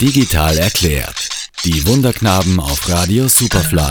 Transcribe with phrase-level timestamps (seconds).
[0.00, 1.28] Digital erklärt.
[1.64, 3.82] Die Wunderknaben auf Radio Superfly.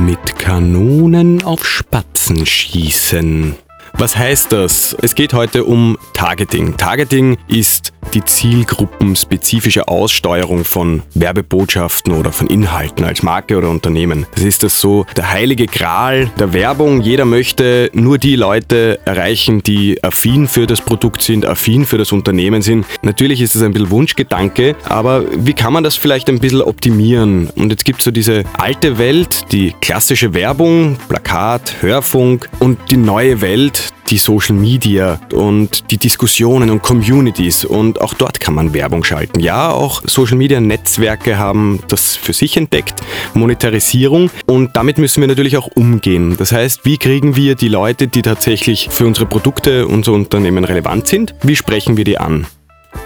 [0.00, 3.54] Mit Kanonen auf Spatzen schießen.
[3.98, 4.94] Was heißt das?
[5.00, 6.76] Es geht heute um Targeting.
[6.76, 14.26] Targeting ist die zielgruppenspezifische Aussteuerung von Werbebotschaften oder von Inhalten als Marke oder Unternehmen.
[14.34, 17.00] Das ist das so der heilige Gral der Werbung.
[17.00, 22.12] Jeder möchte nur die Leute erreichen, die affin für das Produkt sind, affin für das
[22.12, 22.86] Unternehmen sind.
[23.02, 27.50] Natürlich ist es ein bisschen Wunschgedanke, aber wie kann man das vielleicht ein bisschen optimieren?
[27.56, 32.96] Und jetzt gibt es so diese alte Welt, die klassische Werbung, Plakat, Hörfunk und die
[32.96, 38.72] neue Welt, die Social Media und die Diskussionen und Communities und auch dort kann man
[38.74, 39.40] Werbung schalten.
[39.40, 43.00] Ja, auch Social Media Netzwerke haben das für sich entdeckt,
[43.34, 46.36] Monetarisierung und damit müssen wir natürlich auch umgehen.
[46.36, 51.06] Das heißt, wie kriegen wir die Leute, die tatsächlich für unsere Produkte, unser Unternehmen relevant
[51.06, 52.46] sind, wie sprechen wir die an?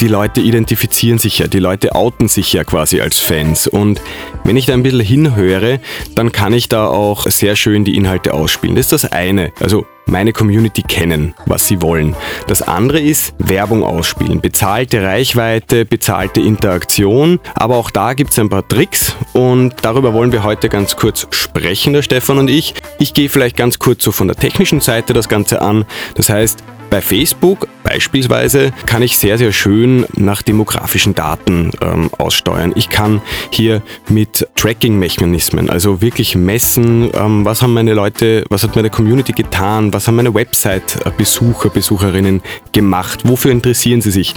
[0.00, 3.66] Die Leute identifizieren sich ja, die Leute outen sich ja quasi als Fans.
[3.66, 4.00] Und
[4.44, 5.80] wenn ich da ein bisschen hinhöre,
[6.14, 8.76] dann kann ich da auch sehr schön die Inhalte ausspielen.
[8.76, 9.52] Das ist das eine.
[9.60, 12.16] Also meine Community kennen, was sie wollen.
[12.46, 14.40] Das andere ist Werbung ausspielen.
[14.40, 17.40] Bezahlte Reichweite, bezahlte Interaktion.
[17.54, 21.26] Aber auch da gibt es ein paar Tricks und darüber wollen wir heute ganz kurz
[21.30, 22.74] sprechen, der Stefan und ich.
[22.98, 25.84] Ich gehe vielleicht ganz kurz so von der technischen Seite das Ganze an.
[26.14, 32.72] Das heißt, bei Facebook beispielsweise kann ich sehr, sehr schön nach demografischen Daten ähm, aussteuern.
[32.76, 38.76] Ich kann hier mit Tracking-Mechanismen, also wirklich messen, ähm, was haben meine Leute, was hat
[38.76, 44.34] meine Community getan, was haben meine Website-Besucher, Besucherinnen gemacht, wofür interessieren sie sich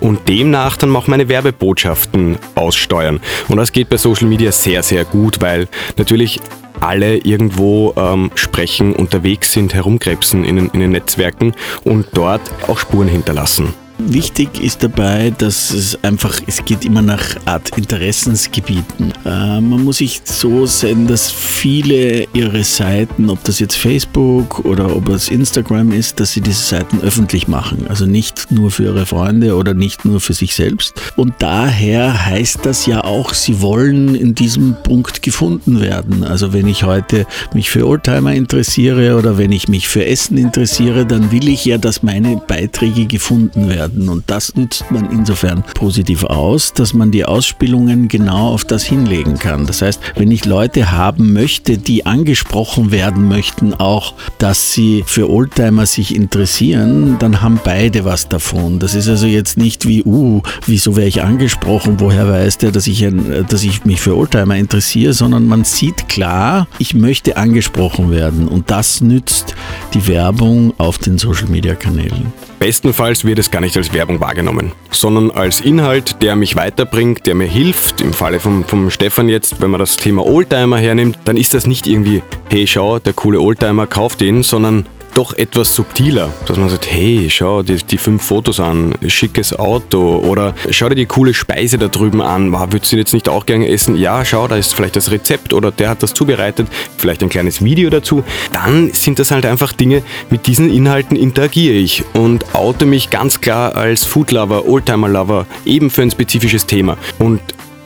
[0.00, 3.20] und demnach dann auch meine Werbebotschaften aussteuern.
[3.48, 6.40] Und das geht bei Social Media sehr, sehr gut, weil natürlich
[6.80, 13.08] alle irgendwo ähm, sprechen, unterwegs sind, herumkrebsen in, in den Netzwerken und dort auch Spuren
[13.08, 13.74] hinterlassen.
[13.98, 19.12] Wichtig ist dabei, dass es einfach, es geht immer nach Art Interessensgebieten.
[19.24, 24.94] Äh, man muss sich so sehen, dass viele ihre Seiten, ob das jetzt Facebook oder
[24.94, 27.86] ob es Instagram ist, dass sie diese Seiten öffentlich machen.
[27.88, 31.00] Also nicht nur für ihre Freunde oder nicht nur für sich selbst.
[31.16, 36.22] Und daher heißt das ja auch, sie wollen in diesem Punkt gefunden werden.
[36.22, 41.06] Also wenn ich heute mich für Oldtimer interessiere oder wenn ich mich für Essen interessiere,
[41.06, 44.08] dann will ich ja, dass meine Beiträge gefunden werden werden.
[44.08, 49.38] Und das nützt man insofern positiv aus, dass man die Ausspielungen genau auf das hinlegen
[49.38, 49.66] kann.
[49.66, 55.30] Das heißt, wenn ich Leute haben möchte, die angesprochen werden möchten, auch, dass sie für
[55.30, 58.78] Oldtimer sich interessieren, dann haben beide was davon.
[58.78, 62.86] Das ist also jetzt nicht wie, uh, wieso wäre ich angesprochen, woher weiß der, dass
[62.86, 68.10] ich, ein, dass ich mich für Oldtimer interessiere, sondern man sieht klar, ich möchte angesprochen
[68.10, 68.48] werden.
[68.48, 69.54] Und das nützt
[69.94, 72.32] die Werbung auf den Social-Media-Kanälen.
[72.58, 77.34] Bestenfalls wird es gar nicht als Werbung wahrgenommen, sondern als Inhalt, der mich weiterbringt, der
[77.34, 78.00] mir hilft.
[78.00, 81.66] Im Falle vom, vom Stefan jetzt, wenn man das Thema Oldtimer hernimmt, dann ist das
[81.66, 86.68] nicht irgendwie, hey schau, der coole Oldtimer kauft ihn, sondern doch etwas subtiler, dass man
[86.68, 91.32] sagt, hey, schau dir die fünf Fotos an, schickes Auto oder schau dir die coole
[91.32, 93.96] Speise da drüben an, würdest du jetzt nicht auch gerne essen?
[93.96, 96.68] Ja, schau, da ist vielleicht das Rezept oder der hat das zubereitet,
[96.98, 98.24] vielleicht ein kleines Video dazu.
[98.52, 103.40] Dann sind das halt einfach Dinge, mit diesen Inhalten interagiere ich und oute mich ganz
[103.40, 106.98] klar als Foodlover, Oldtimer-Lover eben für ein spezifisches Thema.
[107.18, 107.40] Und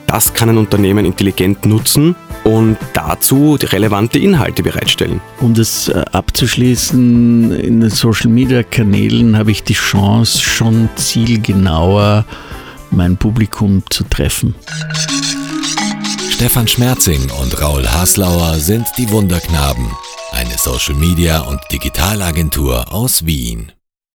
[0.05, 5.21] das kann ein Unternehmen intelligent nutzen und dazu relevante Inhalte bereitstellen.
[5.39, 12.25] Um das äh, abzuschließen, in den Social-Media-Kanälen habe ich die Chance, schon zielgenauer
[12.91, 14.55] mein Publikum zu treffen.
[16.29, 19.85] Stefan Schmerzing und Raul Haslauer sind die Wunderknaben,
[20.31, 23.71] eine Social-Media- und Digitalagentur aus Wien.